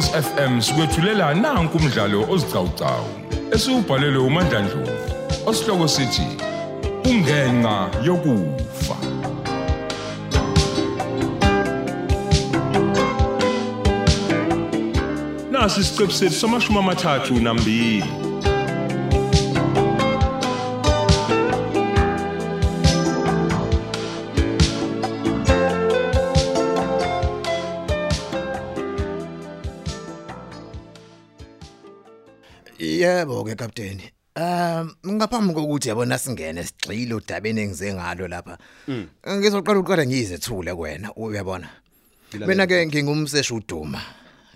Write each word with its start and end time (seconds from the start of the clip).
Ukhosi 0.00 0.22
FM 0.22 0.60
sikwethulela 0.60 1.34
nanku 1.34 1.76
umdlalo 1.78 2.26
ozicawucawu 2.32 3.08
esiubhalelwe 3.54 4.22
uMandla 4.28 4.60
Dlovu 4.62 4.92
osihloko 5.46 5.88
sithi 5.88 6.26
ungenqa 7.10 7.90
yokufa. 8.06 8.96
Nasi 15.50 15.80
isiqebu 15.80 16.12
sethu 16.12 16.34
samashumi 16.34 16.78
amathathu 16.78 17.34
nambili. 17.34 18.19
Yebo 33.20 33.44
ke 33.44 33.54
kapteni. 33.54 34.10
Um 34.36 34.94
ngaphambi 35.06 35.54
kokuthi 35.54 35.88
yabona 35.88 36.18
singene 36.18 36.64
sigxile 36.64 37.14
udabeni 37.14 37.60
engize 37.60 37.94
ngalo 37.94 38.28
lapha. 38.28 38.58
Ngizoqala 39.28 39.80
uqala 39.80 40.06
ngiyizethule 40.06 40.74
kuwena 40.74 41.12
uyabona. 41.14 41.68
Mina 42.46 42.66
ke 42.66 42.86
ngingumseshi 42.86 43.54
uduma. 43.54 44.00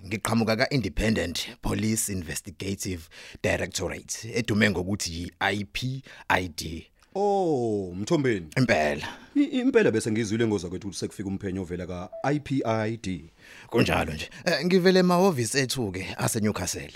Ngiqhamuka 0.06 0.56
ka 0.56 0.66
Independent 0.70 1.48
Police 1.62 2.08
Investigative 2.12 3.08
Directorate 3.42 4.32
edume 4.34 4.70
ngokuthi 4.70 5.32
IPID. 5.40 6.86
Oh, 7.14 7.94
Mthombeni. 7.96 8.46
Impela. 8.56 9.08
Impela 9.34 9.90
bese 9.90 10.10
ngizwile 10.12 10.46
ngoza 10.46 10.68
kwethu 10.68 10.86
ukuthi 10.88 10.98
sekufika 11.00 11.28
umphenyo 11.28 11.62
ovela 11.62 11.86
ka 11.86 12.10
IPID. 12.32 13.30
Kunjalo 13.70 14.12
nje. 14.12 14.30
Eh, 14.44 14.66
Ngivele 14.66 15.00
emahhovisi 15.00 15.58
ethu 15.58 15.92
ke 15.92 16.14
ase 16.18 16.40
Newcastle. 16.40 16.92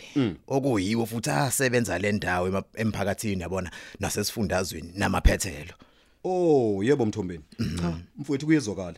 Okuyiwo 0.49 1.07
futhi 1.07 1.31
asebenza 1.31 1.99
le 1.99 2.13
ndawo 2.13 2.63
emphakathini 2.75 3.43
yabona 3.43 3.71
nasesifundazweni 4.01 4.93
namaphethelo. 4.97 5.75
Oh, 6.25 6.83
yebo 6.85 7.07
Mthombeni. 7.07 7.45
Cha, 7.81 7.99
mfowethu 8.19 8.47
kuyezwakala. 8.47 8.97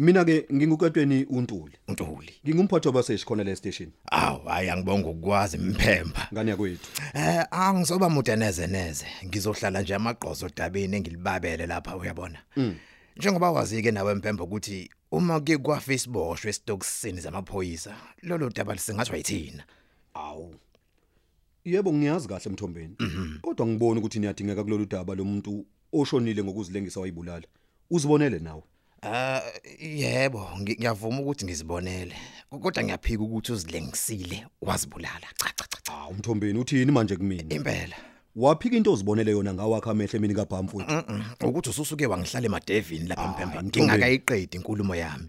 Mina 0.00 0.24
ke 0.24 0.46
ngingukatweni 0.52 1.24
uNtuli. 1.24 1.76
Untuli. 1.88 2.32
Ngingumphathi 2.46 2.88
wabaseshi 2.88 3.26
khona 3.26 3.44
le 3.44 3.56
station. 3.56 3.92
Aw, 4.10 4.38
hayi 4.44 4.70
angibonga 4.70 5.08
ukwazi 5.08 5.58
mphemba. 5.58 6.28
Ngani 6.32 6.50
yakwethu. 6.50 6.88
Eh 7.14 7.44
angizoba 7.50 8.08
mude 8.08 8.36
neze 8.36 8.66
neze. 8.66 9.06
Ngizohlala 9.26 9.82
nje 9.82 9.94
amagqozo 9.94 10.48
dabeni 10.56 10.96
engilibabele 10.96 11.66
lapha 11.66 11.96
uyabona. 11.96 12.38
Njengoba 13.16 13.50
wazi 13.50 13.82
ke 13.82 13.90
nawe 13.90 14.14
mphemba 14.14 14.44
ukuthi 14.44 14.90
uma 15.12 15.40
ke 15.40 15.58
kwa 15.58 15.80
Facebook 15.80 16.44
esitokisini 16.44 17.20
zamaphoyisa 17.20 17.96
lolo 18.22 18.50
daba 18.50 18.74
lisingathwa 18.74 19.16
yithina. 19.16 19.64
Awu. 20.14 20.54
Yebo 21.64 21.92
ngiyazi 21.92 22.28
kahle 22.28 22.50
Mthombeni. 22.50 22.96
Kodwa 23.42 23.66
ngibona 23.66 24.00
ukuthi 24.00 24.18
niyadingeka 24.18 24.64
kulolu 24.64 24.86
daba 24.86 25.14
lomuntu 25.14 25.66
oshonile 25.92 26.44
ngokuzilengisa 26.44 27.00
wayibulala. 27.00 27.46
Uzibonele 27.90 28.38
nawe. 28.38 28.62
Ah 29.02 29.40
yebo 29.80 30.48
ngi- 30.60 30.76
ngiyavuma 30.78 31.20
ukuthi 31.20 31.44
ngizibonele. 31.44 32.14
Kodwa 32.50 32.84
ngiyaphika 32.84 33.22
ukuthi 33.22 33.52
uzilengisile 33.52 34.46
wazibulala. 34.62 35.26
Cha 35.38 35.50
cha 35.56 35.64
cha. 35.68 35.78
cha. 35.82 35.92
Hawu 35.92 36.14
Mthombeni 36.14 36.58
uthini 36.58 36.92
manje 36.92 37.16
kumina? 37.16 37.54
Impela. 37.54 37.96
Waphika 38.36 38.76
into 38.76 38.92
ozibonele 38.92 39.30
yona 39.30 39.54
ngawakha 39.54 39.90
amehlo 39.90 40.16
emini 40.16 40.34
kabha 40.34 40.62
mfowethu. 40.62 40.92
Mhm. 40.92 41.22
Ukuthi 41.48 41.70
ususuke 41.70 42.06
wangihlala 42.06 42.46
emadevini 42.46 43.08
lapha 43.08 43.28
mphemba. 43.28 43.62
Mthombeni. 43.62 43.86
Ngingakayiqedi 43.86 44.56
inkulumo 44.56 44.94
yami. 44.94 45.28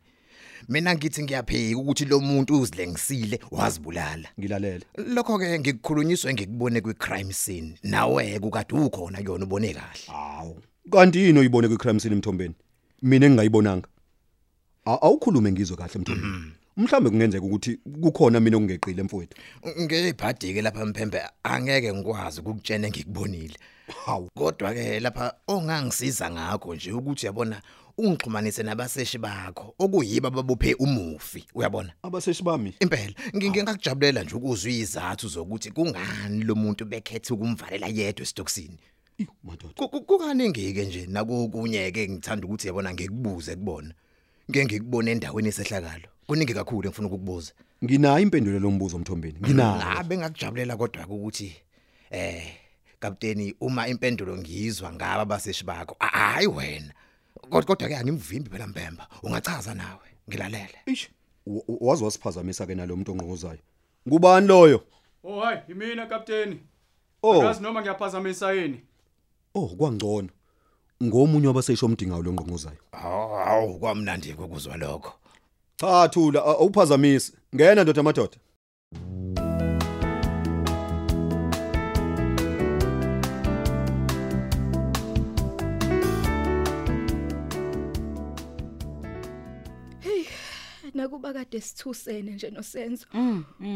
Mina 0.69 0.95
ngithi 0.95 1.23
ngiyaphika 1.23 1.77
ukuthi 1.79 2.05
lo 2.05 2.19
muntu 2.19 2.61
uzilengisile 2.61 3.39
wazibulala. 3.51 4.29
Ngilalela. 4.39 4.85
Lokho 4.97 5.39
ke 5.39 5.59
ngikukhulunyiswe 5.59 6.33
ngikubone 6.33 6.81
kwi 6.81 6.93
crime 6.93 7.33
scene. 7.33 7.79
Nawe 7.83 8.37
ukade 8.41 8.75
ukhona 8.75 9.17
kuyona 9.17 9.45
ubone 9.45 9.73
kahle. 9.73 10.05
Hawu. 10.07 10.59
Kanti 10.91 11.19
yini 11.19 11.39
oyibone 11.39 11.67
kwi 11.67 11.77
crime 11.77 11.99
scene 11.99 12.15
Mthombeni? 12.15 12.55
Mina 13.01 13.25
engingayibonanga. 13.25 13.87
Awukhulume 14.85 15.51
ngizwe 15.51 15.77
kahle 15.77 15.99
Mthombeni. 15.99 16.53
Mhlambe 16.77 17.09
kungenzeka 17.09 17.45
ukuthi 17.45 17.77
kukhona 18.01 18.39
mina 18.39 18.57
okungeqile 18.57 19.03
mfowethu. 19.03 19.37
Ngeyibhadi 19.81 20.53
ke 20.53 20.61
lapha 20.61 20.85
mphembe 20.85 21.21
angeke 21.43 21.93
ngikwazi 21.93 22.39
ukukutshena 22.39 22.89
ngikubonile. 22.89 23.57
Hawu. 24.05 24.29
Kodwa 24.35 24.73
ke 24.73 24.99
lapha 24.99 25.33
ongangisiza 25.47 26.31
ngakho 26.31 26.75
nje 26.75 26.91
ukuthi 26.91 27.25
uyabona 27.25 27.61
ungixhumanise 27.97 28.63
nabaseshi 28.63 29.17
bakho 29.17 29.75
okuyibo 29.79 30.27
ababophe 30.27 30.73
umufi 30.73 31.45
uyabona. 31.55 31.93
Abaseshi 32.03 32.43
bami. 32.43 32.73
Impela 32.79 33.13
ngingakujabulela 33.35 34.23
nje 34.23 34.35
ukuzwa 34.35 34.71
izathu 34.71 35.27
zokuthi 35.27 35.71
kungani 35.71 36.43
lo 36.43 36.55
muntu 36.55 36.85
bekhethe 36.85 37.33
ukumvalela 37.33 37.87
yedwa 37.87 38.23
esitokisini. 38.23 38.77
Iyo 39.21 39.27
madoda. 39.43 39.73
Ku- 39.77 39.89
ku- 39.89 40.01
Kukaningi 40.01 40.73
ke 40.73 40.85
nje 40.85 41.05
nakukunye 41.07 41.91
ke 41.91 42.07
ngithanda 42.09 42.45
ukuthi 42.47 42.67
yabona 42.67 42.93
ngikubuze 42.93 43.55
kubona. 43.55 43.93
Ngeke 44.49 44.65
ngikubone 44.65 45.11
endaweni 45.11 45.49
esehlakalo. 45.49 46.07
Kuningi 46.27 46.53
kakhulu 46.53 46.87
engifuna 46.87 47.07
ukukubuza. 47.07 47.51
Nginayo 47.83 48.19
impendulo 48.19 48.59
lombuzo 48.59 48.99
Mthombeni. 48.99 49.39
Nginayo. 49.39 49.77
Ngabe 49.77 50.17
ngakujabulela 50.17 50.77
kodwa 50.77 51.07
ukuthi 51.07 51.53
eh 52.11 52.43
kapteni 52.99 53.55
uma 53.61 53.87
impendulo 53.87 54.37
ngizwa 54.37 54.93
ngaba 54.93 55.21
abaseshi 55.21 55.63
bakho 55.65 55.95
a- 55.99 56.07
hayi 56.33 56.47
wena. 56.47 56.93
Kodwa 57.49 57.63
kodwa 57.75 57.87
ke 57.89 57.95
angimvimbi 57.97 58.49
phela 58.49 58.67
Mpemba. 58.67 59.07
Ungachaza 59.23 59.73
nawe. 59.73 60.07
Ngilalele. 60.29 60.77
Eish. 60.85 61.09
wa- 61.45 61.63
wa- 61.67 61.77
Wazi 61.81 62.03
wasiphazamisa 62.03 62.65
ke 62.65 62.75
nalomuntu 62.75 63.11
ongqongozayo. 63.11 63.59
Ngubani 64.07 64.47
loyo? 64.47 64.83
Oh 65.23 65.41
hayi 65.41 65.59
yimina 65.67 66.05
kapteni. 66.05 66.59
Oh, 67.23 67.41
Akazi 67.41 67.61
noma 67.63 67.81
ngiyaphazamisa 67.81 68.53
yini. 68.53 68.81
Oh 69.55 69.67
kwangcono. 69.67 70.29
Ngomunye 71.03 71.47
wabaseshi 71.47 71.85
omdingayo 71.85 72.23
lo 72.23 72.33
ngqongozayo. 72.33 72.81
Hawu 72.91 73.79
kwamnandi 73.79 74.33
ukuzwa 74.33 74.77
lokho. 74.77 75.13
Cha 75.75 76.09
thula 76.09 76.45
awuphazamise. 76.45 77.33
Ngena 77.55 77.83
ndoda 77.83 78.03
madoda. 78.03 78.37
nakuba 90.93 91.33
kade 91.33 91.61
sithusene 91.61 92.31
nje 92.31 92.49
nosenzo 92.49 93.05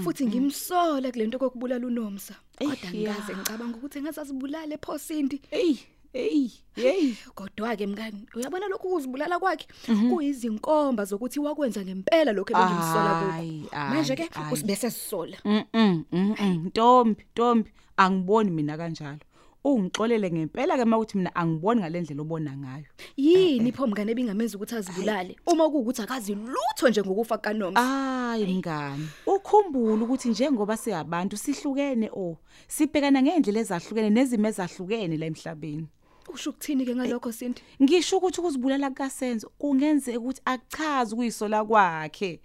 futhi 0.03 0.27
ngimsola 0.27 1.11
kulento 1.11 1.39
kokubulala 1.39 1.87
uNomsa 1.87 2.35
kodwa 2.57 2.73
Eish, 2.73 2.83
ya. 2.83 3.13
ngikaze 3.13 3.35
ngicabanga 3.35 3.77
ukuthi 3.77 4.01
ngasazibulala 4.01 4.73
ephosindi 4.73 5.41
Ey, 5.51 5.75
hey, 6.13 6.49
hey. 6.75 7.13
kodwa 7.35 7.75
ke 7.75 7.87
mngani 7.87 8.25
uyabona 8.35 8.67
lokhu 8.67 8.87
ukuzibulala 8.87 9.39
kwakhe 9.39 9.67
kuyizinkomba 10.09 11.05
zokuthi 11.05 11.39
wakwenza 11.39 11.81
ngempela 11.83 12.31
lokho 12.31 12.51
ebengimsola 12.53 13.11
Ayi, 13.35 13.61
kukho 13.61 13.75
ayi, 13.75 13.89
manje 13.93 14.15
ke 14.15 14.29
ayi. 14.33 14.53
usibese 14.53 14.91
sisola 14.91 15.37
Mhm, 15.45 16.03
mhm. 16.11 16.65
Ntombi, 16.67 17.23
Ntombi, 17.33 17.69
angiboni 17.97 18.51
mina 18.51 18.77
kanjalo. 18.77 19.19
Ungixolele 19.65 20.31
ngempela 20.31 20.77
ke 20.77 20.85
mawuthi 20.85 21.17
mina 21.17 21.35
angiboni 21.35 21.81
ngalendlela 21.81 22.21
obona 22.21 22.51
ngayo. 22.57 22.85
yini 23.17 23.71
pho 23.71 23.87
mngane 23.87 24.11
ebingamenza 24.11 24.57
ukuthi 24.57 24.75
azibulale? 24.75 25.35
Uma 25.47 25.69
kuwukuthi 25.69 26.01
akazi 26.01 26.35
lutho 26.35 26.89
nje 26.89 27.01
ngokufa 27.01 27.37
kaNomsa 27.37 27.81
Hayi 27.81 28.45
mngani, 28.45 29.07
ukhumbule 29.25 30.03
ukuthi 30.03 30.29
njengoba 30.29 30.77
siyabantu 30.77 31.37
sihlukene 31.37 32.09
o, 32.13 32.37
sibhekana 32.67 33.21
ngeendlela 33.21 33.59
ezahlukene 33.59 34.09
nezimo 34.09 34.47
ezahlukene 34.47 35.17
la 35.17 35.25
emhlabeni. 35.25 35.87
usho 36.33 36.49
ukuthini 36.49 36.85
ke 36.85 36.95
ngalokho 36.95 37.31
sinti? 37.31 37.63
Ngisho 37.81 38.17
ukuthi 38.17 38.41
ukuzibulala 38.41 38.89
kukasenzo 38.89 39.49
kungenzeka 39.57 40.19
ukuthi 40.19 40.41
akuchazi 40.45 41.15
kuyisola 41.15 41.65
kwakhe. 41.65 42.39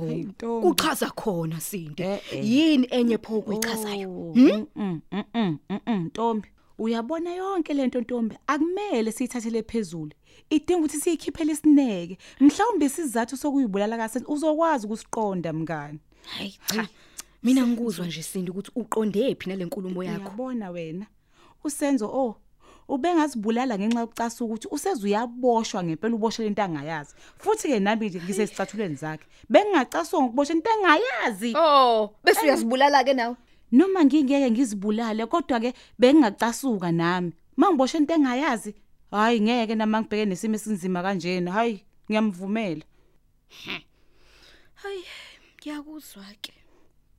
Ntombi. 0.00 0.68
uchaza 0.68 1.10
khona 1.10 1.60
sinti. 1.60 2.02
Eh, 2.02 2.20
eh. 2.32 2.50
yini 2.50 2.86
enye 2.90 3.18
pho 3.18 3.38
ukuyichazayo 3.38 4.08
Oh, 4.08 4.32
mm, 4.34 4.66
mm, 4.76 5.00
mm, 5.12 5.24
mm, 5.34 5.58
mm, 5.70 5.78
mm, 5.86 6.04
Ntombi, 6.06 6.48
uyabona 6.78 7.34
yonke 7.34 7.74
lento 7.74 8.00
Ntombi 8.00 8.36
akumele 8.46 9.12
siyithathele 9.12 9.62
phezulu. 9.62 10.12
Idinga 10.50 10.78
ukuthi 10.78 11.00
siyikhiphele 11.00 11.52
isineke. 11.52 12.18
Mhlawumbe 12.40 12.86
isizathu 12.86 13.36
sokuyibulala 13.36 13.96
kasenzo 13.96 14.28
uzokwazi 14.28 14.86
ukusiqonda 14.86 15.52
mngani. 15.52 15.98
hayi 16.24 16.58
cha 16.66 16.88
mina 17.42 17.66
ngikuzwa 17.66 18.06
nje 18.06 18.22
sinti 18.22 18.50
ukuthi 18.50 18.70
uqonde 18.74 19.34
phi 19.34 19.48
nalenkulumo 19.48 20.04
yakho 20.04 20.28
Uyabona 20.28 20.70
wena. 20.70 21.06
Usenzo 21.64 22.06
oh 22.06 22.36
ubengazibulala 22.88 23.78
ngenxa 23.78 24.00
yokucasa 24.00 24.44
ukuthi 24.44 24.68
useze 24.70 25.06
uyaboshwa 25.06 25.84
ngempela 25.84 26.14
uboshela 26.14 26.48
into 26.48 26.62
angayazi. 26.62 27.14
Futhi 27.38 27.68
ke 27.68 27.80
nami 27.80 28.08
nje 28.08 28.20
ngisesicathulweni 28.20 28.94
zakhe. 28.94 29.26
Bengingacaswa 29.48 30.20
ngokuboshela 30.20 30.58
into 30.58 30.70
engayazi. 30.70 31.52
Oh, 31.56 32.10
bese 32.24 32.40
uyazibulala 32.44 33.04
ke 33.04 33.14
nawe. 33.14 33.36
Noma 33.72 34.04
ngingeke 34.04 34.50
ngizibulale 34.50 35.26
kodwa 35.26 35.60
ke 35.60 35.74
bengingacasuka 35.98 36.92
nami. 36.92 37.32
Mangiboshe 37.56 37.98
into 37.98 38.14
engayazi 38.14 38.74
hayi 39.10 39.40
ngeke 39.40 39.74
nami 39.74 39.96
ngibheke 39.98 40.24
nesimo 40.26 40.54
esinzima 40.54 41.02
kanjena. 41.02 41.52
Hayi 41.52 41.84
ngiyamvumela. 42.08 42.84
Hayi, 44.74 45.04
ngiyakuzwa 45.58 46.24
ke. 46.42 46.52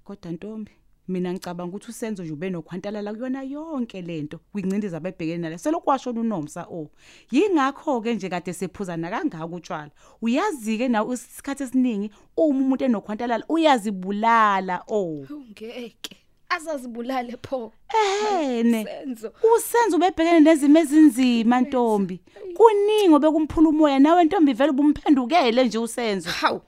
kodwa 0.04 0.32
ntombi 0.32 0.72
mina 1.08 1.34
ngicabanga 1.34 1.76
ukuthi 1.76 1.92
usenzo 1.92 2.24
nje 2.24 2.34
ube 2.34 2.50
nokhwantalala 2.50 3.14
kuyona 3.14 3.44
yonke 3.44 4.02
lento 4.02 4.40
kwincindezi 4.52 4.96
abebhekene 4.96 5.38
nale. 5.38 5.58
Selokwashona 5.58 6.22
unomsa 6.22 6.66
o. 6.70 6.90
Yingakho 7.32 8.02
ke 8.02 8.14
nje 8.16 8.30
kade 8.30 8.54
sephuzana 8.54 9.10
kangaka 9.10 9.46
utshwala. 9.46 9.92
Uyazi 10.22 10.78
ke 10.78 10.88
nawe 10.88 11.14
isikhathi 11.14 11.64
esiningi 11.64 12.12
uma 12.38 12.60
umuntu 12.60 12.86
enokhwantalala 12.86 13.46
uyazibulala 13.50 14.84
o. 14.88 15.26
Ungeke 15.30 16.23
azazibulale 16.56 17.38
pho. 17.42 17.72
Ehene 17.90 18.86
senzo. 18.86 19.34
usenzo 19.56 19.96
ubebhekene 19.98 20.40
nezimo 20.40 20.80
ezinzima 20.80 21.62
ntombi. 21.62 22.22
Kuningi 22.58 23.14
obekumphula 23.16 23.70
umoya 23.70 24.00
nawe 24.00 24.24
ntombi 24.24 24.54
vele 24.54 24.72
ubumphendukele 24.72 25.66
nje 25.66 25.78
usenzo. 25.78 26.30
Hawu 26.30 26.62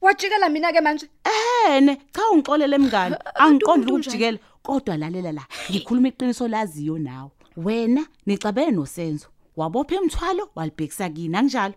wajikela 0.00 0.48
mina 0.48 0.72
ke 0.72 0.80
manje. 0.80 1.08
Ehene 1.24 1.96
cha 2.12 2.30
ungixolele 2.32 2.78
mngani. 2.78 3.14
Abantu 3.14 3.42
angiqondi 3.42 3.86
umuntu 3.86 4.08
ukujikela 4.08 4.38
kodwa 4.62 4.96
lalela 4.96 5.32
la 5.32 5.44
ngikhuluma 5.70 6.08
iqiniso 6.08 6.48
laziyo 6.48 6.98
nawe. 6.98 7.30
Wena 7.56 8.06
nixabene 8.26 8.70
nosenzo. 8.70 9.26
Wabopha 9.56 9.94
imthwalo 9.94 10.50
walibhekisa 10.54 11.08
kini 11.08 11.36
anginjalo. 11.36 11.74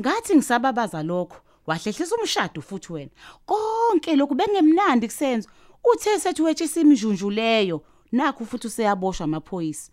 Ngathi 0.00 0.36
ngisababaza 0.36 1.02
lokho 1.02 1.36
wahlehlisa 1.66 2.16
umshado 2.16 2.62
futhi 2.62 2.92
wena. 2.92 3.10
Konke 3.46 4.16
lokhu 4.16 4.34
bengemnandi 4.34 5.06
kusenzo. 5.06 5.48
Uthe 5.92 6.18
sethi 6.18 6.42
wetshisa 6.42 6.80
imjunju 6.80 7.30
leyo 7.30 7.82
nakho 8.12 8.44
futhi 8.44 8.66
useyaboshwa 8.66 9.24
amaphoyisa. 9.24 9.90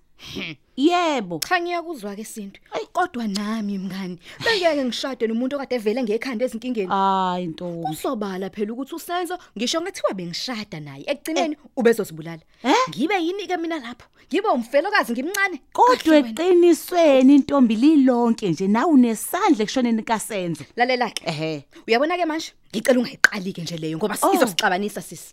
Yebo 0.77 1.39
cha 1.39 1.59
ngiyakuzwa 1.61 2.15
ke 2.15 2.23
sinto 2.23 2.59
kodwa 2.93 3.27
nami 3.27 3.77
mngani 3.77 4.17
bengeke 4.43 4.83
ngishade 4.85 5.27
nomuntu 5.27 5.55
okade 5.55 5.75
evele 5.75 6.03
ngekhanda 6.03 6.45
ezinkingeni 6.45 6.87
hayi 6.89 7.47
ntombi 7.47 7.87
kusobala 7.87 8.49
phela 8.49 8.73
ukuthi 8.73 8.95
usenzo 8.95 9.37
ngisho 9.57 9.81
ngathiwa 9.81 10.13
bengishada 10.13 10.79
naye 10.79 11.03
ekugcineni 11.07 11.57
ubezosibulala 11.75 12.41
Eh? 12.63 12.75
ngibe 12.89 13.15
yini 13.23 13.47
ke 13.47 13.57
mina 13.57 13.79
lapho 13.79 14.07
ngibe 14.31 14.47
umfelokazi 14.49 15.13
ngimncane 15.13 15.61
kodwa 15.73 16.17
eqinisweni 16.17 17.35
intombi 17.35 17.75
lilonke 17.75 18.49
nje 18.49 18.67
nawe 18.67 18.91
unesandla 18.91 19.63
ekushoneni 19.63 20.03
kasenzo 20.03 20.63
lalela 20.75 21.09
ke 21.09 21.23
ehe 21.29 21.65
uyabona 21.87 22.17
ke 22.17 22.25
manje 22.25 22.51
ngicela 22.75 22.99
ungayiqali 22.99 23.53
ke 23.53 23.61
nje 23.61 23.77
leyo 23.77 23.97
ngoba 23.97 24.17
Oh. 24.21 24.31
sizosixabanisa 24.31 25.01
sisi 25.01 25.29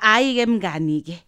hayi 0.00 0.34
ke 0.34 0.46
mngani 0.46 1.00
ke 1.02 1.12
Eh, 1.12 1.20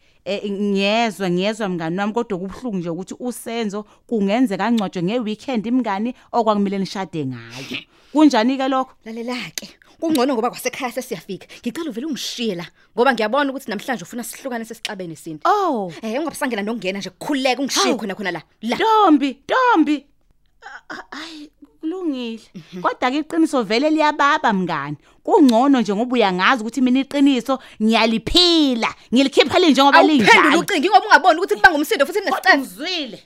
ngiyezwa 0.50 1.30
ngiyezwa 1.30 1.68
mngani 1.68 1.98
wami 1.98 2.12
kodwa 2.12 2.38
kubhlungu 2.38 2.76
nje 2.78 2.90
ukuthi 2.90 3.14
usenzo 3.20 3.84
kungenzeka 4.06 4.64
angcwatshwe 4.66 5.02
ngeweekend 5.02 5.66
imngani 5.66 6.14
okwakumele 6.32 6.78
nishade 6.78 7.26
ngayo. 7.26 7.78
Kunjani 8.12 8.56
ke 8.56 8.68
lokho? 8.68 8.92
Lalela 9.04 9.34
ke 9.56 9.68
kungcono 10.00 10.34
ngoba 10.34 10.50
kwasekhaya 10.50 10.92
sesiyafika. 10.92 11.46
Ngicela 11.60 11.90
uvele 11.90 12.06
ungishiye 12.06 12.54
la 12.54 12.66
ngoba 12.96 13.12
ngiyabona 13.12 13.50
ukuthi 13.50 13.70
namhlanje 13.70 14.02
ufuna 14.04 14.24
sihlukane 14.24 14.64
sesixabene 14.64 15.16
sinto 15.16 15.48
oh! 15.48 15.92
Eh 16.02 16.18
ungabusangena 16.20 16.62
nokungena 16.62 16.98
nje 16.98 17.10
kukhuleka 17.10 17.60
ungishiye 17.62 17.84
Hawu. 17.86 17.98
khona 17.98 18.14
khona 18.14 18.30
la. 18.30 18.42
La. 18.62 18.76
Ntombi 18.76 19.38
ntombi! 19.44 20.06
A- 20.64 20.94
a- 20.94 21.16
hayi 21.16 21.50
kulungile. 21.84 22.42
Kodwa 22.80 23.10
ke 23.10 23.18
iqiniso 23.18 23.62
vele 23.62 23.90
liyababa 23.90 24.52
mngani. 24.52 24.96
Kungcono 25.22 25.80
nje 25.80 25.94
ngoba 25.94 26.14
uyangazi 26.14 26.62
ukuthi 26.62 26.80
mina 26.80 27.00
iqiniso 27.00 27.58
ngiyaliphila 27.82 28.94
ngilikhipha 29.12 29.58
linje 29.58 29.82
ngoba 29.82 29.98
awuphendule 29.98 30.32
linjalo. 30.32 30.60
ucingi 30.60 30.88
ngoba 30.88 31.06
ungaboni 31.06 31.38
ukuthi 31.38 31.54
kubanga 31.56 31.76
umsindo 31.76 32.06
futhi 32.06 32.20
kodwa 32.20 32.56
nesicelo. 32.56 32.58
ngizwile 32.58 33.18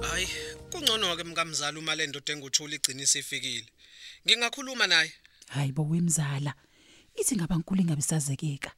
Hayi, 0.00 0.28
kungcono 0.70 1.16
ke 1.16 1.24
mkamzala 1.24 1.78
uma 1.78 1.94
le 1.94 2.06
ndoda 2.06 2.32
enguthula 2.32 2.74
igcina 2.74 3.02
isifikile. 3.02 3.66
Ngingakhuluma 4.26 4.86
naye. 4.86 5.12
hayi 5.50 5.72
bo 5.72 5.82
wemzala 5.82 6.54
ithi 7.14 7.36
ngabankulu 7.36 7.80
ingabisazekeka 7.80 8.72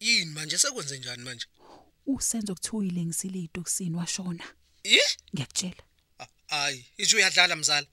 Yini 0.00 0.24
manje 0.32 0.58
sekwenze 0.58 0.98
njani 0.98 1.22
manje? 1.22 1.46
usenzo 2.06 2.54
kuthiwile 2.54 3.04
ngisile 3.04 3.38
itoksini 3.38 3.96
washona 3.96 4.44
Eh? 4.84 5.00
ngiyakutshela 5.34 5.82
A- 6.18 6.26
Hayi, 6.46 6.84
ithi 6.98 7.16
uyadlala 7.16 7.56
mzala. 7.56 7.86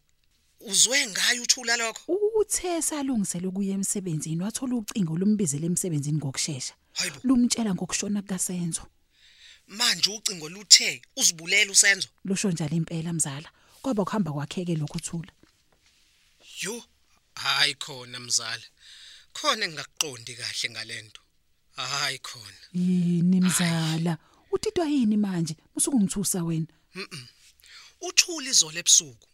Uzwe 0.60 1.08
ngayo 1.08 1.44
uthula 1.44 1.78
lokho? 1.78 2.14
uthe 2.40 2.82
salungisela 2.82 3.48
ukuya 3.48 3.74
emsebenzini 3.74 4.44
wathola 4.44 4.76
ucingo 4.76 5.18
lombizela 5.18 5.66
emsebenzini 5.66 6.18
ngokusheshsha 6.18 6.74
Hayibo. 6.94 7.20
lumtshela 7.24 7.74
ngokushona 7.76 8.22
kukasenzo 8.22 8.82
Manje 9.68 10.10
ucingo 10.10 10.50
luthe 10.50 11.02
uzibulela 11.16 11.72
usenzo. 11.72 12.08
lusho 12.26 12.52
njalo 12.52 12.76
impela 12.76 13.14
mzala 13.14 13.50
kwaba 13.82 14.04
kuhamba 14.06 14.32
kwakheke 14.32 14.76
lokho 14.76 15.00
thula 15.00 15.32
Yo, 16.62 16.84
hayi 17.36 17.76
khona 17.76 18.20
mzala. 18.20 18.64
Khona 19.34 19.66
engakuqondi 19.66 20.36
kahle 20.36 20.70
ngalento. 20.70 21.22
Hayi 21.76 22.20
khona. 22.20 22.62
yini 22.74 23.42
mzala 23.42 24.18
utitwa 24.52 24.86
yini 24.86 25.18
manje 25.18 25.56
usuku 25.76 26.00
ngithusa 26.00 26.44
wena 26.44 26.68
Uthula 28.02 28.50
izolo 28.50 28.80
ebusuku. 28.80 29.28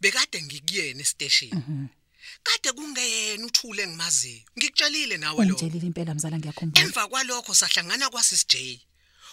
Bekade 0.00 0.42
ngikuyena 0.42 1.00
estation. 1.00 1.88
Kade 2.42 2.72
kungeyena 2.72 3.46
uthule 3.46 3.82
engimaziyo. 3.82 4.42
Ngikutshelile 4.56 5.16
nawe 5.16 5.44
lo. 5.44 5.54
ungitshelile 5.54 5.86
impela 5.86 6.14
mzala 6.14 6.38
ngiyakhumbula 6.38 6.84
Emva 6.84 7.08
kwalokho 7.08 7.54
sahlangana 7.54 8.10
kwaSis 8.10 8.46
J. 8.46 8.80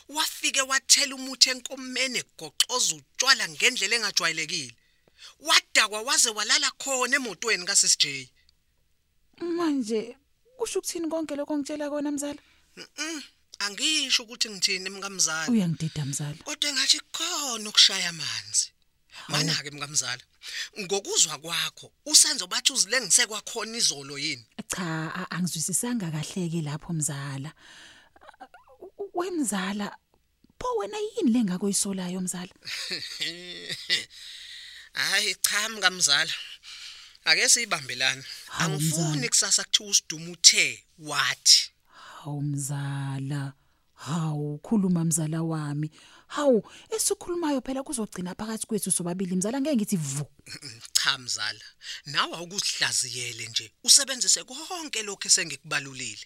Wafike 0.09 0.61
wathela 0.61 1.15
umuthi 1.15 1.49
enkomeni 1.49 2.19
egoxoza 2.19 2.95
utshwala 2.95 3.49
ngendlela 3.49 3.95
engajwayelekile. 3.95 4.75
Wadakwa 5.39 6.01
waze 6.01 6.29
walala 6.29 6.71
khona 6.81 7.15
emotweni 7.15 7.65
kaSis 7.65 7.97
J. 7.97 8.29
manje 9.41 10.17
kusho 10.57 10.79
ukuthini 10.79 11.09
konke 11.09 11.35
lokho 11.35 11.57
ngitshela 11.57 11.89
kona 11.89 12.11
mzala. 12.11 12.41
Angisho 13.59 14.23
ukuthi 14.23 14.49
ngithini 14.49 14.89
mkamzala. 14.89 15.51
uyangidida 15.51 16.05
mzala 16.05 16.35
Kodwa 16.43 16.73
ngathi 16.73 16.99
khona 17.11 17.69
ukushaya 17.69 18.09
amanzi. 18.09 18.71
Mana 19.29 19.55
ke 19.63 19.71
mkamzala. 19.71 20.23
Ngokuzwa 20.79 21.37
kwakho 21.37 21.91
usenzo 22.05 22.47
bathi 22.47 22.73
uzilengise 22.73 23.25
kwakhona 23.27 23.77
izolo 23.77 24.17
yini? 24.17 24.45
cha 24.67 25.27
angizwisisanga 25.31 26.11
kahleke 26.11 26.61
lapho 26.61 26.93
mzala 26.93 27.53
wemzala 29.13 29.97
pho 30.59 30.67
wena 30.77 30.97
yini 30.97 31.31
lengakoyisolayo 31.31 32.21
mzala 32.21 32.53
Hayi 34.93 35.35
cha 35.35 35.69
mkamzala. 35.69 36.33
Ake 37.25 37.49
sibambelana. 37.49 38.23
Angifuni 38.59 39.29
kusasa 39.29 39.63
kuthiwa 39.63 39.89
usidumo 39.89 40.31
uthe 40.31 40.83
wathi. 40.99 41.71
hawu 42.23 42.41
mzala 42.41 43.53
hawu 43.93 44.57
khuluma 44.57 45.05
mzala 45.05 45.43
wami 45.43 45.91
hawu 46.27 46.69
esikhulumayo 46.89 47.61
phela 47.61 47.83
kuzogcina 47.83 48.35
phakathi 48.35 48.67
kwethu 48.67 48.91
sobabili 48.91 49.35
mzala 49.35 49.61
ngeke 49.61 49.75
ngithi 49.75 49.97
vu 49.97 50.25
Cha 50.97 51.17
mzala. 51.17 51.65
Nawe 52.05 52.33
awukusihlaziyele 52.37 53.47
nje. 53.47 53.71
Usebenzise 53.83 54.43
konke 54.43 55.03
lokho 55.03 55.27
esengikubalulile. 55.27 56.25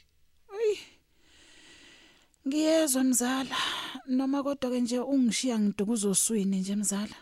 ngiyezwa 2.47 3.03
mzala 3.03 3.57
noma 4.07 4.43
kodwa 4.43 4.71
ke 4.71 4.79
nje 4.81 4.99
ungishiya 4.99 5.59
ngidukuzoswini 5.59 6.59
nje 6.59 6.75
mzala 6.75 7.15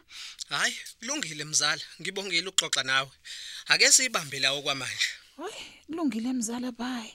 Hayi, 0.50 0.76
kulungile 1.00 1.44
mzala. 1.44 1.82
Ngibongile 2.02 2.48
ukuxoxa 2.50 2.84
nawe. 2.84 3.12
Ake 3.74 3.88
sibambe 3.96 4.38
lawo 4.40 4.60
kwamanje. 4.66 5.10
hayi 5.38 5.64
kulungile 5.86 6.30
mzala 6.34 6.70
bye 6.80 7.10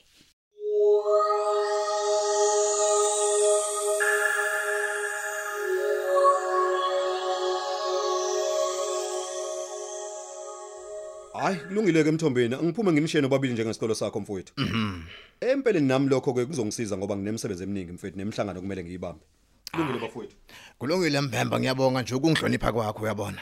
Hayi, 11.33 11.57
kulungile 11.67 12.03
ke 12.03 12.09
emthombeni. 12.09 12.55
Angiphume 12.55 12.91
nginishiye 12.91 13.21
nobabili 13.21 13.53
njengesikolo 13.53 13.95
sakho 13.95 14.19
mfowethu. 14.19 14.53
Mhm. 14.57 15.01
Empeleni 15.41 15.87
nami 15.87 16.09
lokho 16.09 16.33
ke 16.33 16.45
kuzongisiza 16.45 16.97
ngoba 16.97 17.15
nginemsebenzi 17.17 17.63
eminingi 17.63 17.91
mfowethu 17.91 18.17
nemihlangano 18.17 18.61
kumele 18.61 18.83
ngiyibambe. 18.83 19.23
Kulungile 19.71 19.99
bafowethu. 19.99 20.35
kulungile 20.79 21.21
mbemba 21.21 21.59
ngiyabonga 21.59 22.01
nje 22.01 22.15
ukungihlonipha 22.15 22.71
kwakho 22.71 23.03
uyabona 23.03 23.41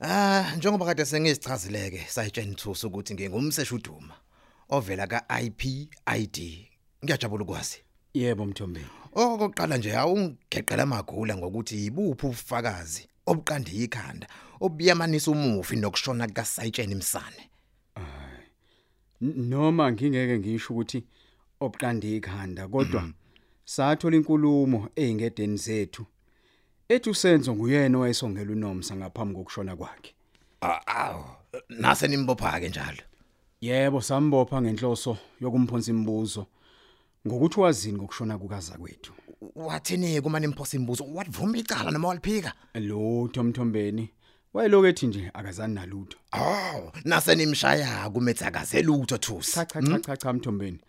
ah 0.00 0.54
njengoba 0.56 0.86
kade 0.86 1.04
sengizichazileke 1.04 2.06
sayitshena 2.08 2.52
ithusa 2.52 2.86
ukuthi 2.86 3.14
ngingumseshu 3.14 3.74
uduma 3.74 4.14
ovela 4.68 5.06
ka-IPID 5.06 6.36
ngiyajabula 7.04 7.42
ukwazi. 7.42 7.78
Yebo 8.14 8.46
Mthombeni. 8.46 8.86
okokuqala 9.14 9.76
nje 9.76 9.96
awungeqela 9.96 10.86
magula 10.86 11.36
ngokuthi 11.36 11.86
ibuphi 11.86 12.26
ubufakazi 12.26 13.08
obuqande 13.26 13.70
ikhanda 13.70 14.26
obuyamanisa 14.60 15.30
umufi 15.30 15.76
nokushona 15.76 16.26
kukaSayitsheni 16.28 16.94
Msane? 16.94 17.42
Noma 19.20 19.92
ngingeke 19.92 20.38
ngisho 20.38 20.72
ukuthi 20.72 21.04
obuqande 21.60 22.16
ikhanda 22.16 22.68
kodwa 22.68 23.10
sathola 23.64 24.16
inkulumo 24.16 24.88
eyingedeni 24.96 25.56
zethu. 25.56 26.06
Ethi 26.88 27.10
usenzo 27.10 27.54
nguyena 27.54 27.98
owayesongela 27.98 28.52
uNomsa 28.52 28.96
ngaphambi 28.96 29.34
kokushona 29.34 29.76
kwakhe. 29.76 30.14
Awu 30.86 31.24
nase 31.68 32.08
nimbopha 32.08 32.60
ke 32.60 32.68
njalo. 32.68 33.02
Yebo 33.60 34.00
sambopha 34.00 34.62
ngenhloso 34.62 35.16
yokumphonsa 35.40 35.90
imibuzo. 35.90 36.46
Ngokuthi 37.26 37.60
wazini 37.60 37.98
ngokushona 37.98 38.38
kukaza 38.38 38.78
kwethu 38.78 39.12
wathini 39.54 40.20
kuma 40.20 40.40
nimphosa 40.40 40.76
imibuzo? 40.76 41.04
Watvuma 41.14 41.58
icala 41.58 41.90
noma 41.90 42.08
waliphika? 42.08 42.52
Lutho 42.74 43.42
mthombeni. 43.44 44.10
Wayelokethi 44.54 45.06
nje 45.06 45.30
akazani 45.34 45.74
nalutho. 45.74 46.18
Awu 46.30 46.92
nase 47.04 47.34
nimshaya 47.34 48.10
kumethi 48.10 48.44
akaselutho 48.44 49.18
thusi. 49.18 49.52
Cha 49.52 49.64
cha 49.64 49.82
cha 49.82 49.98
cha 49.98 50.16
cha 50.16 50.32
mthombeni. 50.32 50.80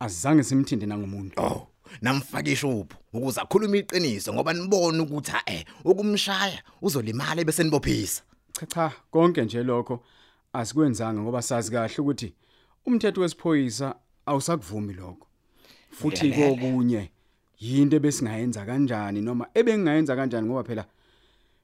Azange 0.00 0.42
simthinde 0.42 0.86
nangomuntu. 0.86 1.40
Oh. 1.42 1.68
Namfaka 2.02 2.50
ishuphu 2.50 2.96
ukuze 3.12 3.40
akhulume 3.40 3.78
iqiniso 3.78 4.34
ngoba 4.34 4.52
nibone 4.52 5.00
ukuthi 5.00 5.30
ha 5.30 5.42
eh 5.46 5.64
ukumshaya 5.84 6.62
uzolimala 6.82 7.44
bese 7.44 7.64
nibophisa. 7.64 8.22
Cha 8.52 8.66
cha 8.66 8.92
konke 9.10 9.44
nje 9.44 9.62
lokho 9.62 10.04
asikwenzanga 10.52 11.20
ngoba 11.22 11.42
sazi 11.42 11.70
kahle 11.70 11.94
ukuthi 11.98 12.34
umthetho 12.86 13.20
wesiphoyisa 13.20 13.94
awusakuvumi 14.26 14.94
lokho. 14.94 15.26
Futhi 15.90 16.32
kokunye 16.32 17.10
yinto 17.60 17.98
besingayenza 18.00 18.66
kanjani 18.66 19.20
noma 19.20 19.46
ebengingayenza 19.54 20.16
kanjani 20.16 20.46
ngoba 20.46 20.64
phela 20.64 20.84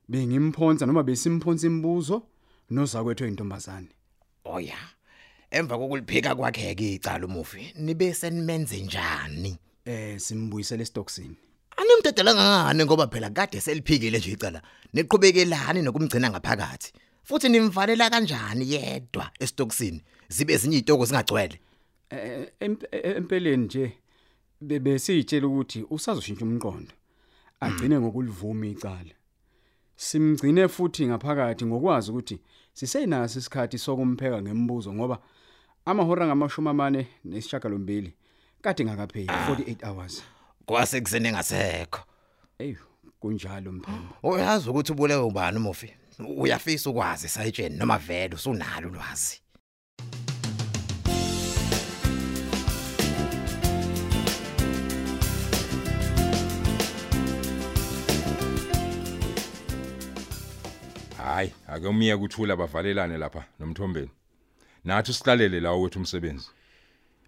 bengimphonsa 0.09 0.87
noma 0.87 1.03
besimphonsa 1.03 1.67
imibuzo 1.67 2.23
nozakwethu 2.71 3.25
oyintombazane 3.25 3.93
oya 4.45 4.79
emva 5.51 5.79
kokuliphika 5.79 6.35
kwakhe 6.35 6.75
ke 6.75 6.95
icala 6.95 7.27
umufi 7.27 7.73
nibe 7.77 8.15
senimenze 8.15 8.81
njani? 8.81 9.59
Eh 9.85 10.19
simbuyisele 10.21 10.83
estoksini 10.83 11.37
animdedela 11.77 12.35
ngani 12.35 12.85
ngoba 12.85 13.07
phela 13.07 13.31
kade 13.31 13.61
seliphikile 13.61 14.19
nje 14.19 14.33
icala 14.33 14.63
niqhubekelani 14.93 15.83
nokumgcina 15.83 16.31
ngaphakathi. 16.31 16.93
Futhi 17.25 17.49
nimvalela 17.49 18.11
kanjani 18.11 18.65
yedwa 18.73 19.31
estoksini 19.41 20.03
zibe 20.29 20.53
ezinye 20.53 20.77
izitoko 20.77 21.05
zingagcwele? 21.05 21.61
Eh, 22.11 22.49
eh, 22.61 23.17
empeleni 23.17 23.65
nje 23.65 23.93
bebe 24.61 24.99
siyitshela 24.99 25.47
ukuthi 25.47 25.87
usazoshintsha 25.91 26.45
umqondo. 26.45 26.93
Agcine 27.61 28.01
ngokulivuma 28.01 28.67
icala. 28.67 29.15
Simgcine 29.97 30.69
futhi 30.69 31.07
ngaphakathi 31.07 31.65
ngokwazi 31.67 32.11
ukuthi 32.11 32.41
sisenaso 32.73 33.39
isikhathi 33.39 33.79
sokumpheka 33.79 34.43
ngemibuzo 34.43 34.93
ngoba 34.93 35.19
amahora 35.85 36.27
ngamashumi 36.27 36.69
amane 36.69 37.07
nesishagalombili 37.25 38.15
kade 38.63 38.85
ngakapheli 38.85 39.27
48 39.27 39.87
hours. 39.89 40.23
Kwase 40.67 41.01
kusene 41.01 41.33
ngasekho 41.33 42.01
hey 42.59 42.75
kunjalo 43.21 43.73
mphemba 43.73 44.15
uyazi 44.23 44.71
ukuthi 44.71 44.93
ubulewe 44.93 45.23
ubani 45.23 45.57
umufi 45.57 45.95
uyafisa 46.37 46.91
ukwazi 46.91 47.29
sayitsheni 47.29 47.77
noma 47.77 47.99
vele 47.99 48.35
usunalo 48.35 48.89
ulwazi? 48.89 49.43
Hayi 61.17 61.53
ake 61.69 61.87
umiya 61.87 62.19
kuthula 62.19 62.57
bavalelane 62.57 63.19
lapha 63.19 63.45
nomthombeni. 63.61 64.11
Nathi 64.85 65.13
siqalele 65.13 65.61
la 65.61 65.73
wethu 65.73 65.99
umsebenzi. 65.99 66.51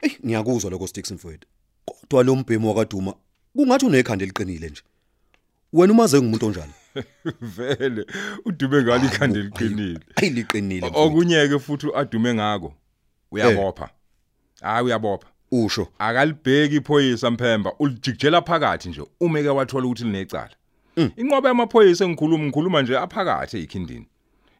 Ey 0.02 0.10
ngiyakuzwa 0.26 0.70
lokho 0.70 0.86
Sticks 0.86 1.10
mfowethu. 1.12 1.48
Kodwa 1.84 2.22
lo 2.24 2.36
mbhemo 2.36 2.68
wakaduma 2.74 3.14
kungathi 3.56 3.86
unekhanda 3.86 4.24
eliqinile 4.24 4.68
nje. 4.68 4.82
Wena 5.72 5.92
umaze 5.92 6.18
ngumuntu 6.22 6.46
onjani? 6.46 6.72
vele 7.56 8.06
udume 8.44 8.82
ngalo 8.82 9.04
ikhanda 9.04 9.38
eliqinile 9.40 10.00
Ayiliqinile. 10.16 10.90
okunyeke 10.94 11.58
futhi 11.58 11.86
adume 11.94 12.34
ngako 12.34 12.74
uyabopha 13.30 13.90
hayi 14.60 14.84
uyabopha 14.84 15.28
Usho. 15.50 15.88
akalibheki 15.98 16.76
iphoyisa 16.76 17.30
mphemba 17.30 17.72
ulijikjela 17.78 18.42
phakathi 18.42 18.88
nje 18.88 19.02
umeke 19.20 19.48
wathola 19.48 19.86
ukuthi 19.86 20.04
linecala 20.04 20.50
inqobe 20.96 21.48
yamaphoyisa 21.48 22.04
engikhuluma 22.04 22.44
ngikhuluma 22.44 22.82
nje 22.82 22.98
aphakathi 22.98 23.58
ekhindini 23.58 24.06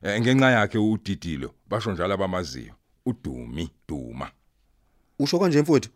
Eh, 0.02 0.20
ngenxa 0.20 0.50
yakhe 0.50 0.78
udidilo 0.78 1.54
basho 1.68 1.92
njalo 1.92 2.14
abamaziyo 2.14 2.74
udumi 3.06 3.70
duma 3.88 4.30
Usho 5.18 5.38
kanje 5.38 5.62
mfowethu. 5.62 5.90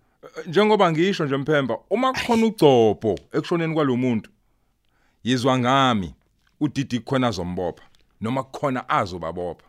njengoba 0.46 0.92
ngisho 0.92 1.25
nje 1.26 1.37
mphemba 1.37 1.78
uma 1.90 2.12
kukhona 2.12 2.46
ugcopho 2.46 3.18
ekushoneni 3.32 3.75
kwalomuntu 3.75 4.30
yizwa 5.25 5.58
ngami 5.58 6.14
udidi 6.60 6.98
kukhona 7.00 7.30
zombopha 7.30 7.82
noma 8.20 8.42
kukhona 8.42 8.88
azobabopha 8.88 9.66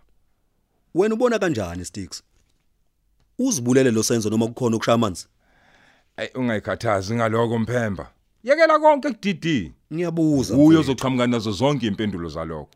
Wena 0.95 1.13
ubona 1.15 1.39
kanjani 1.39 1.85
Sticks? 1.85 2.23
Uzibulele 3.39 3.91
lo 3.91 4.03
senzo 4.03 4.29
noma 4.29 4.47
kukhona 4.47 4.75
ukushaya 4.75 4.95
amanzi? 4.95 5.27
ay 6.17 6.27
ungayikhathazi 6.35 7.15
ngaloko 7.15 7.59
mphemba 7.59 8.11
yekela 8.43 8.79
konke 8.79 9.09
kudidi 9.11 9.71
Ngiyabuza. 9.93 10.53
uyo 10.53 10.63
mfowethu. 10.63 10.79
uzoqhamuka 10.81 11.27
nazo 11.27 11.51
zonke 11.51 11.87
impendulo 11.87 12.29
zalokho 12.29 12.69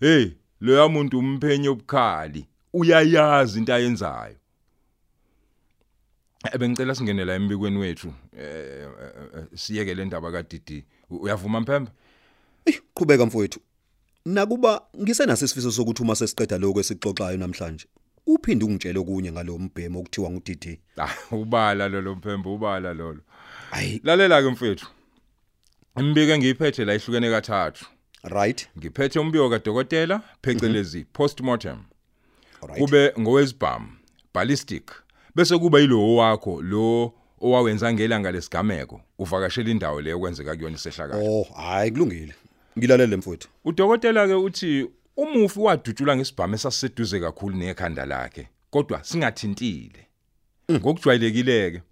hey 0.00 0.26
loya 0.60 0.88
muntu 0.88 1.18
umphenye 1.18 1.68
obukhali 1.68 2.46
uyayazi 2.72 3.58
into 3.58 3.74
ayenzayo 3.74 4.36
ebengicela 6.52 6.94
singene 6.94 7.24
la 7.24 7.34
embikweni 7.34 7.78
wethu 7.78 8.12
eh 8.38 8.44
eh, 8.46 9.10
eh, 9.36 9.44
siyeke 9.54 9.94
le 9.94 10.04
ndaba 10.04 10.32
kaDidi 10.32 10.84
uyavuma 11.10 11.60
mphemba 11.60 11.90
Ey, 12.66 12.74
qhubeka 12.94 13.26
mfowethu. 13.26 13.60
Nakuba 14.24 14.82
ngisenaso 15.02 15.44
isifiso 15.44 15.72
sokuthi 15.72 16.02
uma 16.02 16.14
sesiqeda 16.16 16.58
lokho 16.58 16.80
esixoxayo 16.80 17.36
namhlanje, 17.38 17.86
uphinde 18.26 18.64
ungitshele 18.64 18.98
okunye 18.98 19.32
ngalo 19.32 19.58
mbhemo 19.58 20.00
okuthiwa 20.00 20.30
nguDD. 20.30 20.78
ah 20.98 21.14
ubala 21.30 21.88
lolo 21.88 22.14
mphemba 22.14 22.50
ubala 22.50 22.94
lolo 22.94 23.20
Hayi, 23.70 24.00
lalela 24.04 24.42
ke 24.42 24.48
mfethu 24.50 24.86
imbike 25.98 26.32
engiyiphethe 26.32 26.84
la 26.84 26.94
ihlukene 26.94 27.30
kathathu 27.30 27.84
right. 28.24 28.68
ngiphethe 28.78 29.18
umbiko 29.18 29.50
kadokotela 29.50 30.22
phecelezi 30.42 31.04
postmortem 31.04 31.78
Alright. 32.62 32.80
kube 32.82 33.12
ngowezibhamu 33.20 33.88
ballistic 34.34 34.90
bese 35.36 35.58
kuba 35.58 35.80
yilo 35.80 36.14
wakho 36.14 36.62
lo 36.62 37.12
owawenza 37.40 37.92
ngelanga 37.92 38.32
lesigameko 38.32 39.00
uvakashela 39.18 39.70
indawo 39.70 40.00
leyo 40.00 40.18
kwenzeka 40.18 40.56
kuyona 40.56 40.76
isehlakalo 40.76 41.24
Oh, 41.24 41.42
hayi 41.56 41.90
kulungile. 41.90 42.34
Ngilalele 42.78 43.16
mfowethu. 43.16 43.48
udokotela 43.64 44.26
ke 44.26 44.34
uthi 44.34 44.86
umufi 45.16 45.60
wadutshulwa 45.60 46.16
ngesibhamu 46.16 46.54
esasiseduze 46.54 47.20
kakhulu 47.20 47.56
nekhanda 47.56 48.04
lakhe 48.06 48.48
kodwa 48.70 49.04
singathintile 49.04 50.06
ngokujwayelekileke 50.72 51.82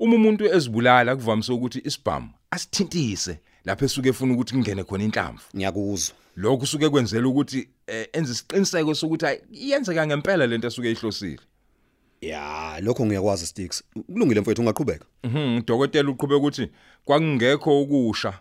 uma 0.00 0.14
umuntu 0.16 0.44
ezibulala 0.54 1.16
kuvamise 1.16 1.52
ukuthi 1.52 1.80
isibhamu 1.84 2.28
asithintise 2.50 3.38
lapho 3.64 3.84
esuke 3.84 4.08
efuna 4.08 4.34
ukuthi 4.34 4.52
kungene 4.54 4.84
khona 4.84 5.04
inhlamvu 5.04 5.42
Ngiyakuzwa. 5.56 6.14
lokho 6.36 6.62
usuke 6.64 6.88
kwenzela 6.88 7.28
ukuthi 7.28 7.68
eh, 7.86 8.06
enze 8.12 8.32
isiqiniseko 8.32 8.94
sokuthi 8.94 9.26
iyenzeka 9.52 10.06
ngempela 10.06 10.46
lento 10.46 10.66
esuke 10.68 10.90
ihlosile 10.90 11.38
Ya, 12.22 12.78
lokho 12.80 13.06
ngiyakwazi 13.06 13.46
Sticks. 13.46 13.82
Kulungile 14.06 14.40
mfowethu 14.40 14.62
ungaqhubeka. 14.62 15.04
Mhm, 15.24 15.56
udokotela 15.58 16.10
uqhubeka 16.10 16.36
ukuthi 16.36 16.68
kwakungekho 17.04 17.82
ukusha 17.82 18.38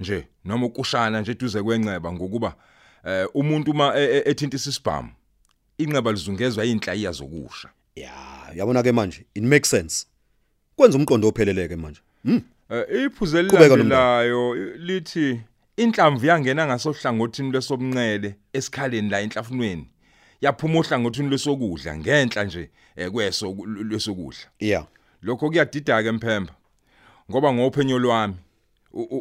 nje 0.00 0.26
noma 0.44 0.66
ukushana 0.66 1.20
nje 1.20 1.34
duze 1.34 1.62
kwenceba 1.62 2.12
ngokuba 2.12 2.54
eh 3.04 3.26
umuntu 3.34 3.70
uma 3.70 3.94
e- 3.96 4.04
e- 4.16 4.30
ethinta 4.30 4.56
isibhamu 4.56 5.10
inqeba 5.78 6.12
lizungezwa 6.12 6.64
inhlayiya 6.64 7.12
zokusha. 7.12 7.68
Ya, 7.96 8.12
yabona 8.54 8.82
ke 8.82 8.92
manje, 8.92 9.24
it 9.34 9.42
makes 9.44 9.70
sense. 9.70 10.06
Kwenza 10.76 10.98
umqondo 10.98 11.28
opheleleke 11.28 11.76
manje. 11.76 12.00
Hmm. 12.24 12.42
Eh 12.70 13.04
iphuze 13.04 13.44
Qhubeka, 13.44 13.76
lilandelayo 13.76 14.54
lithi 14.76 15.40
inhlamvu 15.76 16.26
yangena 16.26 16.66
ngasohlangothini 16.66 17.50
lwesobunqele 17.50 18.34
esikhaleni 18.52 19.10
la 19.10 19.20
enhlafunweni. 19.20 19.88
Yaphuma 20.42 20.78
ohlangothini 20.78 21.28
lwesokudla 21.28 21.96
ngenhla 21.96 22.44
nje 22.44 22.70
eh, 22.96 23.10
kweso 23.10 23.56
lwesokudla. 23.66 24.46
Yeah. 24.58 24.86
Lokho 25.22 25.48
kuyadida 25.48 26.02
ke 26.02 26.12
mphemba. 26.12 26.54
Ngoba 27.30 27.52
ngophenyo 27.52 27.98
lwami 27.98 28.34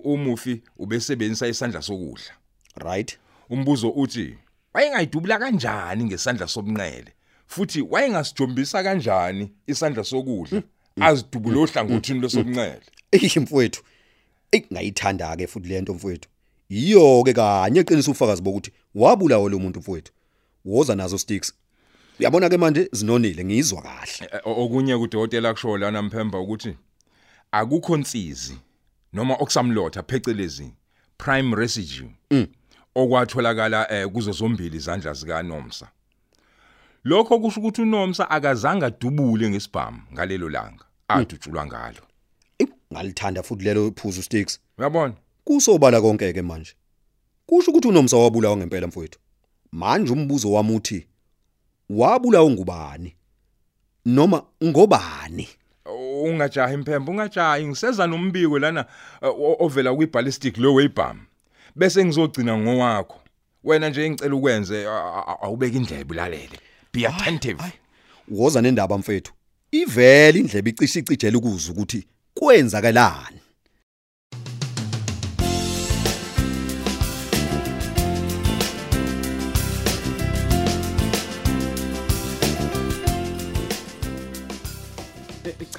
umufi 0.03 0.61
ubesebenzisa 0.77 1.47
isandla 1.47 1.81
sokudla. 1.81 2.33
Right. 2.75 3.17
Umbuzo 3.49 3.89
uthi 3.89 4.37
wayengayidubula 4.73 5.39
kanjani 5.39 6.03
ngesandla 6.03 6.47
sobunqele 6.47 7.13
futhi 7.47 7.81
wayengasijombisa 7.81 8.83
kanjani 8.83 9.51
isandla 9.67 10.03
sokudla 10.03 10.61
azidubule 10.99 11.59
ohlangothini 11.59 12.19
lwesobunqele. 12.19 12.81
Ey 13.11 13.39
mfowethu. 13.39 13.83
Ey 14.51 14.61
ngayithanda 14.73 15.35
ke 15.35 15.47
futhi 15.47 15.69
lento 15.69 15.93
mfowethu. 15.93 16.29
Iyo 16.69 17.23
ke 17.23 17.33
kanye 17.33 17.79
eqinisa 17.79 18.11
ufakazi 18.11 18.41
bokuthi 18.41 18.71
wabulawa 18.95 19.49
lo 19.49 19.59
muntu 19.59 19.79
mfowethu. 19.79 20.11
Woza 20.65 20.95
nazo 20.95 21.17
Sticks. 21.17 21.53
Uyabona 22.19 22.49
ke 22.49 22.57
manje 22.57 22.89
zinonile 22.91 23.45
ngizwa 23.45 23.81
kahle. 23.81 24.29
Eh, 24.33 24.41
okunye 24.45 24.97
kudokotela 24.97 25.53
kusho 25.53 25.77
lana 25.77 26.01
mphemba 26.01 26.39
ukuthi 26.39 26.77
akukho 27.51 27.97
insizi 27.97 28.57
noma 29.13 29.33
okusamlotha 29.33 30.03
phecelezi 30.03 30.73
prime 31.17 31.55
residue 31.55 32.11
okwatholakala 32.95 33.91
eh, 33.91 34.07
kuzo 34.07 34.31
zombili 34.31 34.77
izandla 34.77 35.13
zika 35.13 35.43
Nomsa. 35.43 35.87
Lokho 37.03 37.39
kusho 37.39 37.59
ukuthi 37.59 37.81
uNomsa 37.81 38.29
akazange 38.29 38.85
adubule 38.85 39.49
ngesibhamu 39.49 40.01
ngalelo 40.13 40.49
langa 40.49 40.85
adutshulwa 41.07 41.65
ngalo. 41.65 42.01
Ngalithanda 42.93 43.43
futhi 43.43 43.63
lelo 43.63 43.87
iphuzu 43.87 44.23
sticks. 44.23 44.59
Uyabona? 44.77 45.13
Kusobala 45.43 46.01
konke 46.01 46.33
ke 46.33 46.41
manje. 46.41 46.73
Kusho 47.45 47.71
ukuthi 47.71 47.87
unomsa 47.87 48.17
wabulawa 48.17 48.57
ngempela 48.57 48.87
mfowethu. 48.87 49.19
Manje 49.71 50.13
umbuzo 50.13 50.51
wami 50.51 50.75
uthi 50.75 51.07
wabulawa 51.89 52.49
ngubani? 52.51 53.15
Noma 54.05 54.43
ngobani? 54.63 55.47
Ungajahi 56.23 56.73
impembe 56.73 57.11
ungajahi. 57.11 57.67
Ngiseza 57.67 58.07
nombiko 58.07 58.59
lana 58.59 58.85
ovela 59.59 59.95
kwi 59.95 60.05
ballistic 60.05 60.57
lo 60.57 60.73
wayibham 60.73 61.19
bese 61.75 62.05
ngizogcina 62.05 62.57
ngowakho. 62.57 63.17
Wena 63.63 63.89
nje 63.89 64.05
engicela 64.05 64.35
ukwenze 64.35 64.85
awubeka 65.41 65.77
indlebe 65.77 66.13
ulalele. 66.13 66.59
Be 66.93 67.07
attentive. 67.07 67.63
woza 68.27 68.61
nendaba 68.61 68.97
mfethu. 68.97 69.33
Ivele 69.71 70.39
indlebe 70.39 70.69
icishe 70.69 70.99
icijela 70.99 71.37
ukuzwa 71.37 71.73
ukuthi 71.73 72.07
kwenzakalani? 72.33 73.40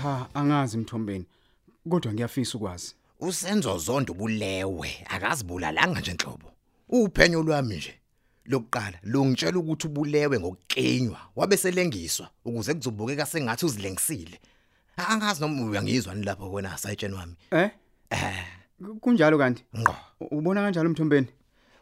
Cha 0.03 0.27
angazi 0.35 0.79
mthombeni 0.79 1.25
kodwa 1.91 2.13
ngiyafisa 2.13 2.59
ukwazi. 2.59 2.95
Usenzo 3.21 3.79
zonke 3.79 4.13
ubulewe 4.13 5.07
akazibulalanga 5.09 6.01
nje 6.01 6.11
enhlobo 6.11 6.53
uphenyo 6.89 7.43
lwami 7.43 7.77
nje 7.77 7.95
lokuqala 8.45 8.99
lungitshela 9.03 9.59
ukuthi 9.59 9.87
ubulewe 9.87 10.41
ngokukenywa 10.41 11.21
wabe 11.37 11.57
selengiswa 11.57 12.31
ukuze 12.45 12.75
kuzobukeka 12.75 13.27
sengathi 13.27 13.67
uzilengisile. 13.67 14.41
Angazi 14.97 15.41
noma 15.41 15.71
uyangizwa 15.71 16.15
lapho 16.15 16.53
wena 16.53 16.79
sayitsheni 16.79 17.15
wami. 17.15 17.35
Eh? 17.51 17.71
Kunjalo 19.01 19.39
kanti? 19.39 19.65
Ngqo. 19.79 19.97
Ubona 20.31 20.63
kanjalo 20.63 20.91
mthombeni? 20.91 21.27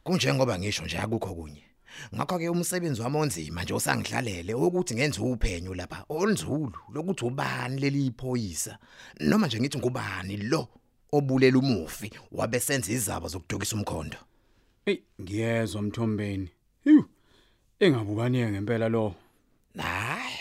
Kunjengoba 0.05 0.59
ngisho 0.59 0.85
nje 0.85 0.99
akukho 0.99 1.35
kunye 1.35 1.70
ngakho 2.15 2.39
ke 2.39 2.49
umsebenzi 2.49 3.03
wami 3.03 3.17
onzima 3.17 3.63
nje 3.63 3.75
osangihlalele 3.75 4.55
ukuthi 4.55 4.95
ngenze 4.95 5.21
uphenyo 5.21 5.75
lapha 5.75 6.05
onzulu 6.09 6.79
lokuthi 6.93 7.25
ubani 7.25 7.81
leli 7.81 8.07
iphoyisa 8.07 8.79
noma 9.21 9.47
nje 9.47 9.61
ngithi 9.61 9.79
ngubani 9.79 10.37
lo 10.37 10.69
obulela 11.13 11.59
umufi 11.59 12.11
wabe 12.33 12.61
senza 12.61 12.93
izaba 12.93 13.29
zokudukisa 13.29 13.77
umkhondo 13.77 14.19
Ey 14.87 14.99
ngiyezwa 15.21 15.83
mthombeni. 15.83 16.49
Yu. 16.85 17.05
Engabukanike 17.81 18.51
ngempela 18.51 18.89
lo. 18.89 19.15
hayi 19.79 20.39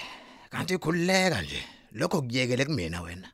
kanti 0.49 0.73
ikhululeka 0.73 1.41
nje 1.41 1.63
lokho 1.91 2.21
kuyekele 2.21 2.65
kumina 2.65 3.01
wena 3.01 3.29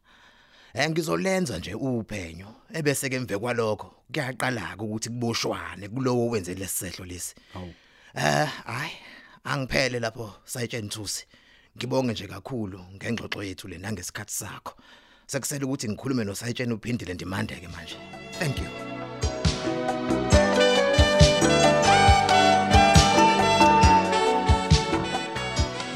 eh 0.73 0.89
ngizolenza 0.89 1.57
nje 1.57 1.73
uphenyo 1.73 2.47
ebese 2.73 3.09
ke 3.09 3.15
emve 3.15 3.37
kwalokho 3.37 3.87
kuyaqala 4.11 4.75
ukuthi 4.79 5.09
kuboshwane 5.09 5.87
kulowo 5.87 6.29
wenze 6.29 6.53
lesehlo 6.53 7.05
lesi. 7.05 7.35
Eh 8.17 8.47
hayi 8.65 8.91
angiphele 9.43 9.99
lapho 9.99 10.33
sayitsheni 10.45 10.89
thusi 10.89 11.25
ngibonge 11.77 12.11
nje 12.11 12.27
kakhulu 12.27 12.79
ngengxoxo 12.95 13.43
yethu 13.43 13.67
le 13.67 13.77
nangesikhathi 13.77 14.33
sakho. 14.33 14.73
Sekusele 15.27 15.65
ukuthi 15.65 15.89
ngikhulume 15.89 16.23
nosayitsheni 16.23 16.73
uphindile 16.73 17.13
ndimandeke 17.13 17.67
manje. 17.67 17.97
Thank 18.39 18.57
you. 18.59 18.69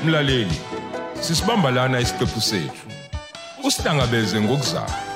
Mlaleli 0.05 0.61
sisibamba 1.21 1.71
lana 1.71 1.99
isiqephu 1.99 2.41
sethu. 2.41 2.87
Usihlangabeze 3.63 4.41
ngokuzayo 4.41 5.08